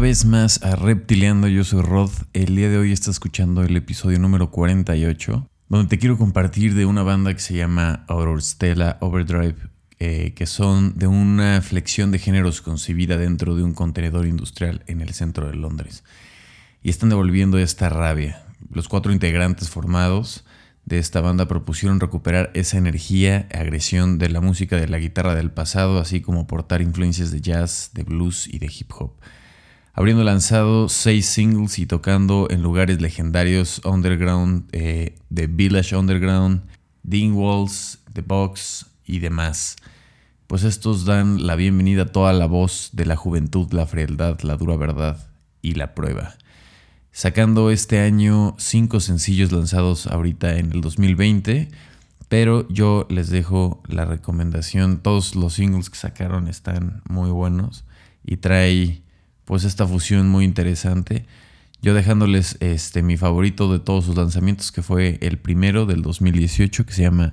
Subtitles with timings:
[0.00, 2.10] una vez más a Reptiliando, yo soy Rod.
[2.32, 6.86] El día de hoy está escuchando el episodio número 48, donde te quiero compartir de
[6.86, 8.06] una banda que se llama
[8.38, 9.56] Stella Overdrive,
[9.98, 15.02] eh, que son de una flexión de géneros concebida dentro de un contenedor industrial en
[15.02, 16.02] el centro de Londres.
[16.82, 18.42] Y están devolviendo esta rabia.
[18.70, 20.46] Los cuatro integrantes formados
[20.86, 25.50] de esta banda propusieron recuperar esa energía, agresión de la música de la guitarra del
[25.50, 29.12] pasado, así como aportar influencias de jazz, de blues y de hip hop.
[29.92, 36.62] Habiendo lanzado seis singles y tocando en lugares legendarios underground, eh, The Village Underground,
[37.04, 39.76] Walls, The Box y demás.
[40.46, 44.56] Pues estos dan la bienvenida a toda la voz de la juventud, la frialdad, la
[44.56, 45.28] dura verdad
[45.62, 46.36] y la prueba
[47.12, 51.68] sacando este año cinco sencillos lanzados ahorita en el 2020.
[52.28, 55.02] Pero yo les dejo la recomendación.
[55.02, 57.84] Todos los singles que sacaron están muy buenos
[58.24, 59.02] y trae
[59.50, 61.26] pues esta fusión muy interesante.
[61.82, 66.86] Yo dejándoles este mi favorito de todos sus lanzamientos que fue el primero del 2018
[66.86, 67.32] que se llama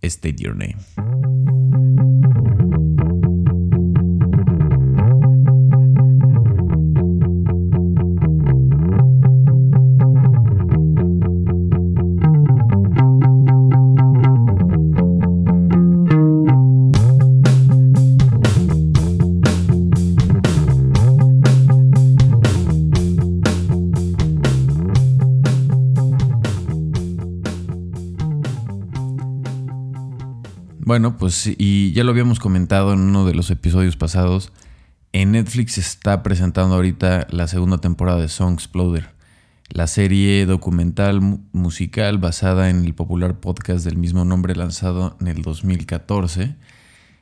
[0.00, 0.78] State Your Name.
[30.90, 34.50] Bueno, pues y ya lo habíamos comentado en uno de los episodios pasados.
[35.12, 39.10] En Netflix está presentando ahorita la segunda temporada de Song Exploder,
[39.68, 41.20] la serie documental
[41.52, 46.56] musical basada en el popular podcast del mismo nombre lanzado en el 2014.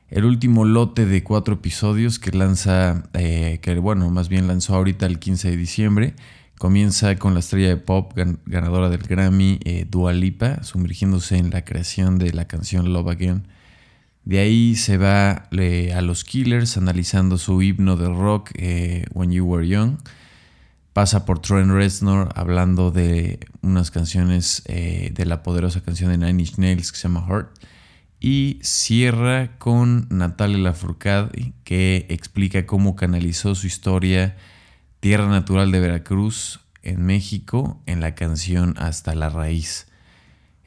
[0.09, 5.05] El último lote de cuatro episodios que lanza, eh, que bueno, más bien lanzó ahorita
[5.05, 6.15] el 15 de diciembre,
[6.57, 8.13] comienza con la estrella de pop
[8.47, 13.58] ganadora del Grammy, eh, Dua Lipa, sumergiéndose en la creación de la canción Love Again
[14.29, 19.43] de ahí se va a los Killers analizando su himno de rock eh, When You
[19.43, 19.97] Were Young.
[20.93, 26.43] Pasa por Trent Reznor hablando de unas canciones eh, de la poderosa canción de Nine
[26.43, 27.57] Inch Nails que se llama Heart.
[28.19, 34.37] Y cierra con Natalia Lafourcade que explica cómo canalizó su historia
[34.99, 39.88] Tierra Natural de Veracruz en México en la canción Hasta la Raíz.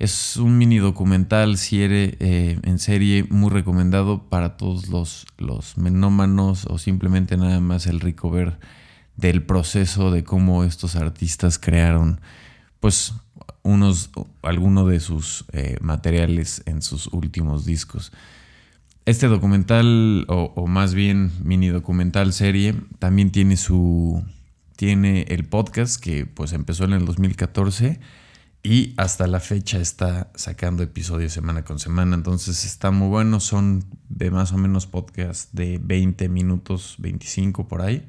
[0.03, 6.79] Es un mini documental eh, en serie muy recomendado para todos los, los menómanos o
[6.79, 8.59] simplemente nada más el rico ver
[9.17, 12.21] del proceso de cómo estos artistas crearon
[12.81, 13.15] pues
[13.63, 14.11] unos
[14.43, 18.11] algunos de sus eh, materiales en sus últimos discos.
[19.05, 24.21] Este documental o, o, más bien mini documental serie también tiene su
[24.75, 28.01] tiene el podcast que pues empezó en el 2014
[28.62, 32.15] y hasta la fecha está sacando episodios semana con semana.
[32.15, 33.41] Entonces está muy bueno.
[33.41, 38.06] Son de más o menos podcast de 20 minutos, 25 por ahí.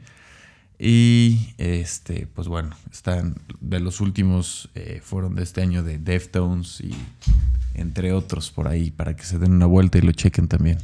[0.77, 6.81] Y este, pues bueno, están de los últimos, eh, fueron de este año de Deftones
[6.81, 6.93] y
[7.73, 10.77] entre otros por ahí, para que se den una vuelta y lo chequen también.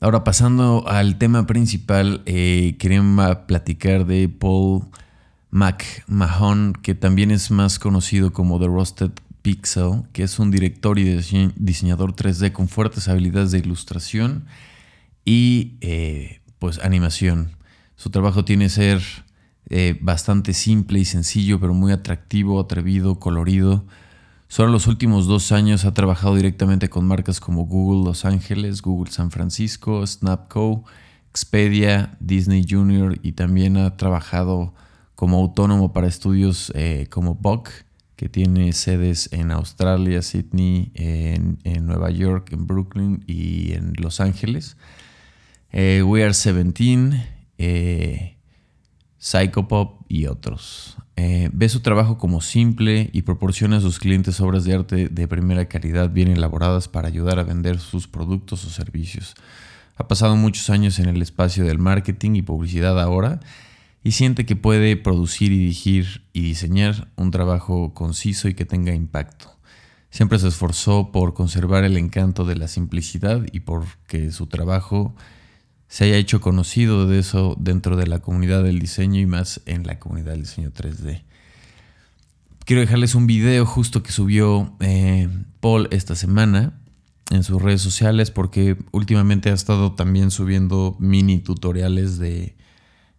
[0.00, 4.84] Ahora pasando al tema principal, eh, quería platicar de Paul
[5.50, 9.10] McMahon, que también es más conocido como The Rusted
[9.42, 11.04] Pixel, que es un director y
[11.56, 14.44] diseñador 3D con fuertes habilidades de ilustración
[15.24, 17.52] y eh, pues animación.
[17.96, 19.02] Su trabajo tiene que ser
[19.70, 23.84] eh, bastante simple y sencillo, pero muy atractivo, atrevido, colorido.
[24.48, 28.80] Solo en los últimos dos años ha trabajado directamente con marcas como Google Los Ángeles,
[28.80, 30.84] Google San Francisco, Snapco,
[31.30, 34.72] Expedia, Disney Junior y también ha trabajado
[35.18, 37.70] como autónomo para estudios eh, como Buck,
[38.14, 44.76] que tiene sedes en Australia, Sydney, en, Nueva York, en Brooklyn y en Los Ángeles.
[45.72, 47.20] Eh, We Are 17,
[47.58, 48.36] eh,
[49.16, 50.96] Psychopop y otros.
[51.16, 55.66] ve su trabajo como simple y proporciona a sus clientes obras de arte de primera
[55.68, 59.34] calidad bien elaboradas para ayudar a vender sus productos o servicios.
[59.96, 63.40] Ha pasado muchos años en el espacio del marketing y publicidad ahora
[64.02, 68.94] y siente que puede producir y dirigir y diseñar un trabajo conciso y que tenga
[68.94, 69.58] impacto.
[70.10, 75.14] Siempre se esforzó por conservar el encanto de la simplicidad y por que su trabajo
[75.88, 79.86] se haya hecho conocido de eso dentro de la comunidad del diseño y más en
[79.86, 81.22] la comunidad del diseño 3D.
[82.64, 85.28] Quiero dejarles un video justo que subió eh,
[85.60, 86.78] Paul esta semana
[87.30, 92.57] en sus redes sociales porque últimamente ha estado también subiendo mini tutoriales de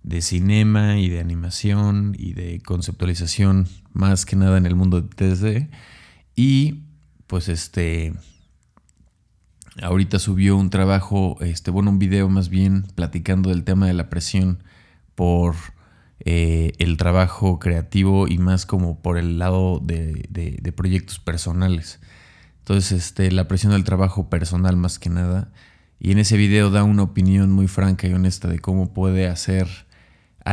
[0.04, 5.10] de cinema y de animación y de conceptualización, más que nada en el mundo de
[5.10, 5.70] 3D.
[6.36, 6.84] Y
[7.28, 8.14] pues este,
[9.82, 14.10] ahorita subió un trabajo, este, bueno, un video más bien platicando del tema de la
[14.10, 14.64] presión
[15.16, 15.56] por
[16.22, 22.00] eh, el trabajo creativo y más como por el lado de, de, proyectos personales.
[22.60, 25.52] Entonces, este, la presión del trabajo personal más que nada.
[26.00, 29.68] Y en ese video da una opinión muy franca y honesta de cómo puede hacer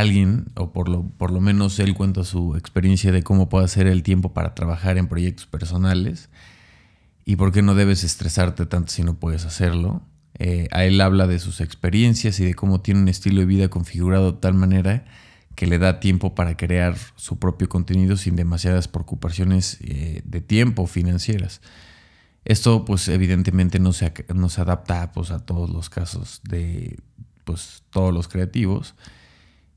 [0.01, 3.87] alguien, o por lo, por lo menos él cuenta su experiencia de cómo puede hacer
[3.87, 6.29] el tiempo para trabajar en proyectos personales
[7.25, 10.03] y por qué no debes estresarte tanto si no puedes hacerlo.
[10.39, 13.69] Eh, a él habla de sus experiencias y de cómo tiene un estilo de vida
[13.69, 15.05] configurado de tal manera
[15.57, 20.87] que le da tiempo para crear su propio contenido sin demasiadas preocupaciones eh, de tiempo
[20.87, 21.63] financieras.
[22.45, 26.99] Esto pues evidentemente no se, no se adapta pues, a todos los casos de
[27.45, 28.95] pues, todos los creativos.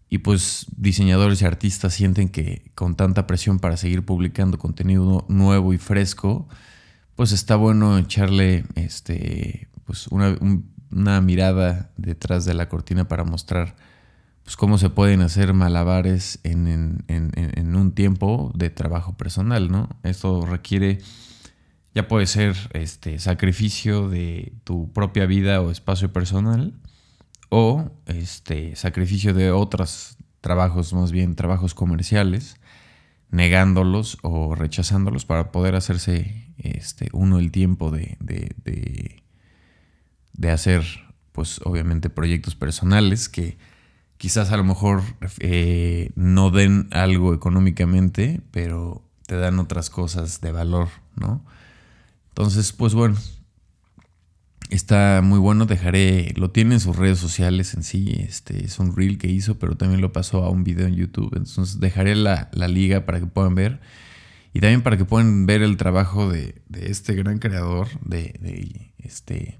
[0.09, 5.73] Y pues diseñadores y artistas sienten que con tanta presión para seguir publicando contenido nuevo
[5.73, 6.47] y fresco,
[7.15, 10.35] pues está bueno echarle este, pues una,
[10.91, 13.75] una mirada detrás de la cortina para mostrar
[14.49, 17.05] pues, cómo se pueden hacer malabares en,
[17.75, 19.89] un tiempo de trabajo personal, ¿no?
[20.01, 20.97] Esto requiere,
[21.93, 26.73] ya puede ser este, sacrificio de tu propia vida o espacio personal
[27.49, 32.57] o este, sacrificio de otros trabajos, más bien trabajos comerciales,
[33.31, 39.23] negándolos o rechazándolos para poder hacerse este, uno el tiempo de, de, de,
[40.33, 40.83] de hacer,
[41.31, 43.57] pues obviamente, proyectos personales que
[44.17, 45.01] quizás a lo mejor
[45.39, 51.45] eh, no den algo económicamente, pero te dan otras cosas de valor, ¿no?
[52.29, 53.15] Entonces, pues bueno,
[54.69, 58.95] está muy bueno, dejaré, lo tiene en sus redes sociales en sí, este es un
[58.95, 62.49] reel que hizo, pero también lo pasó a un video en YouTube, entonces dejaré la,
[62.53, 63.79] liga para que puedan ver
[64.53, 69.59] y también para que puedan ver el trabajo de, este gran creador de, de este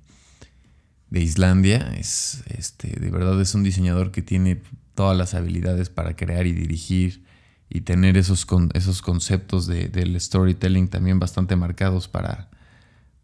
[1.10, 1.92] de Islandia.
[1.98, 4.62] Es, este, de verdad es un diseñador que tiene
[4.96, 7.24] todas las habilidades para crear y dirigir
[7.70, 12.50] y tener esos, esos conceptos de, del storytelling también bastante marcados para,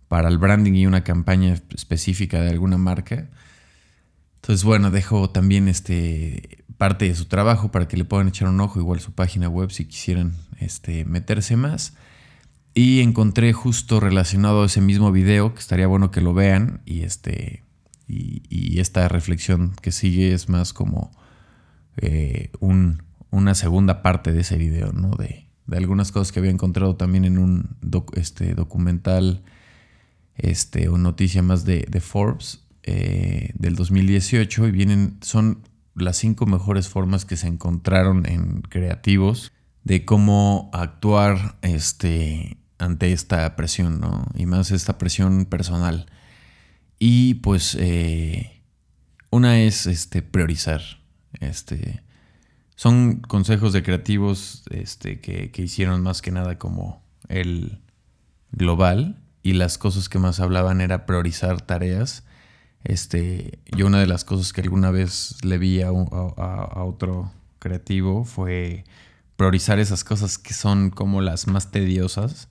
[0.08, 3.30] para el branding y una campaña específica de alguna marca.
[4.36, 8.60] Entonces, bueno, dejo también este, parte de su trabajo para que le puedan echar un
[8.60, 11.94] ojo, igual su página web si quisieran este, meterse más.
[12.74, 17.02] Y encontré justo relacionado a ese mismo video, que estaría bueno que lo vean, y
[17.02, 17.64] este,
[18.08, 21.12] y, esta reflexión que sigue es más como
[21.98, 25.12] eh, una segunda parte de ese video, ¿no?
[25.16, 27.78] De, algunas cosas que había encontrado también en un
[28.14, 29.42] este, documental
[30.36, 36.90] este, o noticia más de, Forbes eh, del 2018 y vienen, son las cinco mejores
[36.90, 39.52] formas que se encontraron en creativos
[39.84, 44.02] de cómo actuar este, ante esta presión.
[44.36, 46.08] Y más esta presión personal.
[47.00, 48.62] Y pues eh,
[49.30, 50.82] una es este, priorizar.
[51.40, 52.04] Este,
[52.76, 57.82] son consejos de creativos este, que, hicieron más que nada como el
[58.52, 62.24] global y las cosas que más hablaban era priorizar tareas.
[62.84, 68.26] Este, yo una de las cosas que alguna vez le vi a, a, otro creativo
[68.26, 68.86] fue
[69.36, 72.50] priorizar esas cosas que son como las más tediosas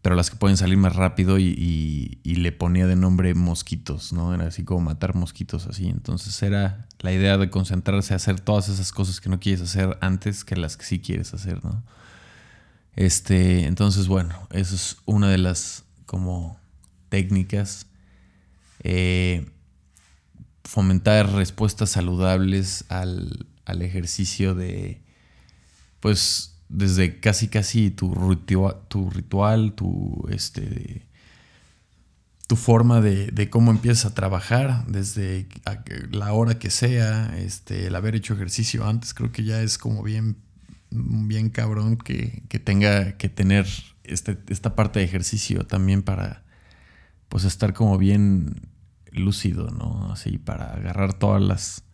[0.00, 4.34] pero las que pueden salir más rápido y, le ponía de nombre mosquitos, ¿no?
[4.34, 5.86] Era así como matar mosquitos así.
[5.86, 9.96] Entonces era la idea de concentrarse a hacer todas esas cosas que no quieres hacer
[10.00, 11.84] antes que las que sí quieres hacer, ¿no?
[12.96, 16.60] Este, entonces, bueno, eso es una de las como
[17.08, 17.86] técnicas.
[18.84, 19.46] Eh,
[20.62, 25.00] fomentar respuestas saludables al, al ejercicio de,
[26.00, 31.06] pues, desde casi casi tu, ritual, tu ritual, tu, este,
[32.46, 35.48] tu forma de, cómo empiezas a trabajar, desde
[36.10, 40.02] la hora que sea, este, el haber hecho ejercicio antes, creo que ya es como
[40.02, 40.36] bien,
[40.90, 43.66] bien cabrón que, tenga que tener
[44.04, 46.44] este, esta parte de ejercicio también para
[47.28, 48.68] pues estar como bien
[49.10, 50.12] lúcido, ¿no?
[50.12, 51.84] Así, para agarrar todas las,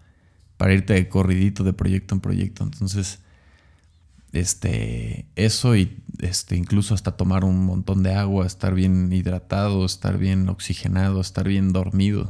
[0.56, 2.64] para irte de corridito de proyecto en proyecto.
[2.64, 3.20] Entonces,
[4.32, 10.18] este, eso y este, incluso hasta tomar un montón de agua, estar bien hidratado, estar
[10.18, 12.28] bien oxigenado, estar bien dormido,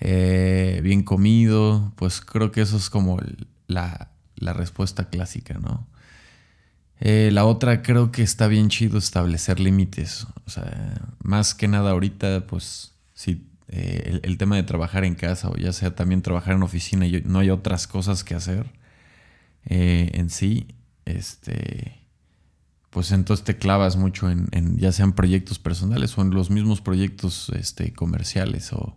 [0.00, 3.18] eh, bien comido, pues creo que eso es como
[3.66, 5.86] la, respuesta clásica, ¿no?
[7.04, 11.90] Eh, la otra creo que está bien chido establecer límites, o sea, más que nada
[11.90, 16.54] ahorita, pues si eh, el, tema de trabajar en casa o ya sea también trabajar
[16.54, 18.70] en oficina y no hay otras cosas que hacer
[19.64, 22.06] eh, en sí, este,
[22.90, 27.50] pues entonces te clavas mucho en, ya sean proyectos personales o en los mismos proyectos
[27.56, 28.96] este, comerciales o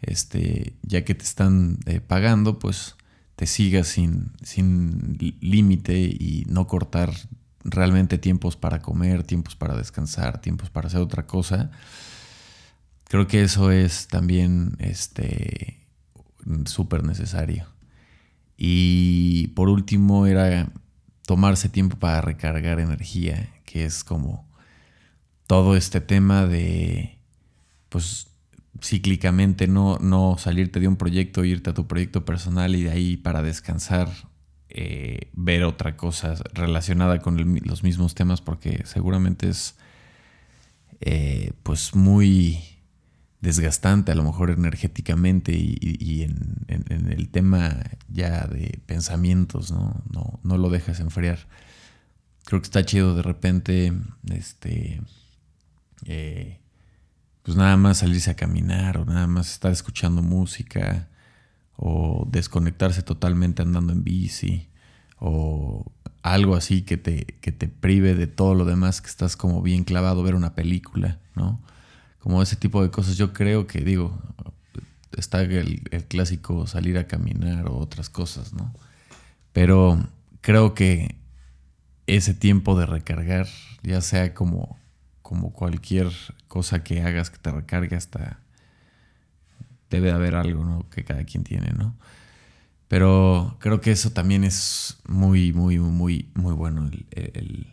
[0.00, 2.96] este, ya que te están eh, pagando, pues
[3.40, 7.10] te sigas sin, sin límite y no cortar
[7.64, 11.70] realmente tiempos para comer, tiempos para descansar, tiempos para hacer otra cosa.
[13.04, 15.86] Creo que eso es también este
[16.66, 17.66] súper necesario.
[18.58, 20.70] Y por último era
[21.24, 24.46] tomarse tiempo para recargar energía, que es como
[25.46, 27.18] todo este tema de
[27.88, 28.26] pues
[28.80, 33.16] cíclicamente no, no salirte de un proyecto, irte a tu proyecto personal y de ahí
[33.16, 34.08] para descansar
[34.68, 39.74] eh, ver otra cosa relacionada con los mismos temas porque seguramente es
[41.00, 42.60] eh, pues muy
[43.40, 46.66] desgastante a lo mejor energéticamente y, en,
[47.10, 47.74] el tema
[48.08, 50.02] ya de pensamientos, ¿no?
[50.12, 50.38] ¿no?
[50.44, 51.38] No lo dejas enfriar.
[52.44, 53.92] Creo que está chido de repente,
[54.30, 55.00] este,
[56.04, 56.60] eh,
[57.42, 61.08] pues nada más salirse a caminar o nada más estar escuchando música
[61.76, 64.68] o desconectarse totalmente andando en bici
[65.18, 65.90] o
[66.22, 69.84] algo así que te, que te prive de todo lo demás, que estás como bien
[69.84, 71.60] clavado, ver una película, ¿no?
[72.18, 73.16] Como ese tipo de cosas.
[73.16, 74.20] Yo creo que, digo,
[75.16, 78.74] está el, el clásico salir a caminar o otras cosas, ¿no?
[79.52, 79.98] Pero
[80.42, 81.16] creo que
[82.06, 83.46] ese tiempo de recargar,
[83.82, 84.78] ya sea como,
[85.30, 86.10] como cualquier
[86.48, 88.40] cosa que hagas que te recargue hasta
[89.88, 90.90] debe de haber algo ¿no?
[90.90, 91.96] que cada quien tiene, ¿no?
[92.88, 96.90] Pero creo que eso también es muy, muy, muy, muy bueno.
[97.12, 97.72] El,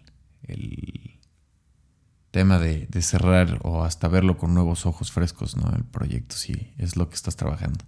[2.29, 5.75] tema de, cerrar o hasta verlo con nuevos ojos frescos, ¿no?
[5.75, 7.83] El proyecto, sí, es lo que estás trabajando.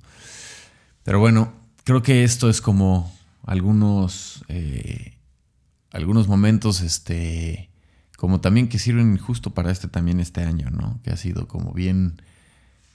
[1.04, 5.20] Pero bueno, creo que esto es como algunos, eh,
[5.92, 7.69] algunos momentos, este,
[8.20, 11.00] como también que sirven justo para este también este año, ¿no?
[11.04, 12.22] Que ha sido como bien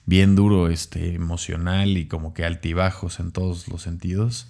[0.05, 4.47] bien duro, este, emocional y como que altibajos en todos los sentidos.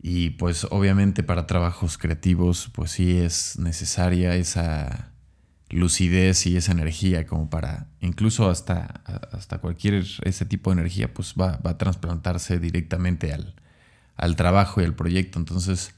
[0.00, 5.12] Y pues obviamente para trabajos creativos pues sí es necesaria esa
[5.68, 11.34] lucidez y esa energía como para incluso hasta, hasta cualquier ese tipo de energía pues
[11.38, 13.54] va, va a trasplantarse directamente al,
[14.16, 15.38] al trabajo y al proyecto.
[15.38, 15.94] Entonces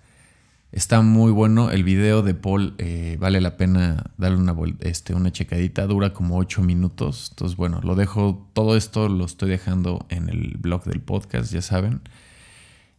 [0.74, 1.70] Está muy bueno.
[1.70, 5.86] El video de Paul eh, vale la pena darle una, este, una checadita.
[5.86, 7.28] Dura como 8 minutos.
[7.30, 8.50] Entonces, bueno, lo dejo.
[8.54, 12.00] Todo esto lo estoy dejando en el blog del podcast, ya saben.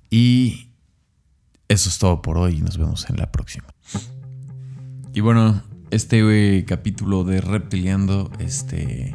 [0.10, 0.70] Y
[1.68, 2.62] eso es todo por hoy.
[2.62, 3.68] Nos vemos en la próxima.
[5.14, 9.14] Y bueno, este capítulo de Reptiliando este,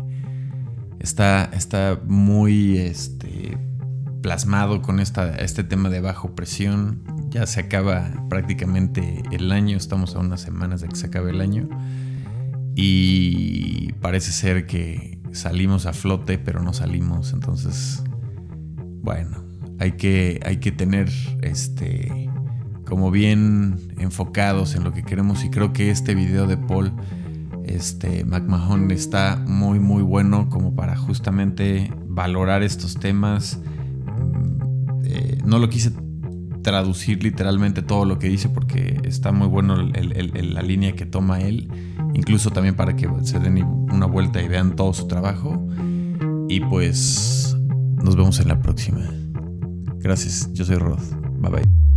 [0.99, 3.57] está, está muy este,
[4.23, 7.03] plasmado con este tema de bajo presión.
[7.31, 11.41] Ya se acaba prácticamente el año, estamos a unas semanas de que se acabe el
[11.41, 11.69] año.
[12.75, 18.03] Y parece ser que salimos a flote, pero no salimos, entonces,
[19.03, 19.45] bueno,
[19.79, 21.11] hay que, hay que tener
[21.43, 22.29] este
[22.85, 26.93] como bien enfocados en lo que queremos y creo que este video de Paul
[27.65, 33.61] este McMahon está muy muy bueno como para justamente valorar estos temas
[35.51, 35.91] no lo quise
[36.63, 41.69] traducir literalmente todo lo que dice porque está muy bueno la línea que toma él,
[42.15, 45.67] incluso también para que se den una vuelta y vean todo su trabajo.
[46.49, 47.57] Y pues
[48.03, 49.01] nos vemos en la próxima.
[49.99, 51.01] Gracias, yo soy Rod.
[51.41, 51.90] Bye bye.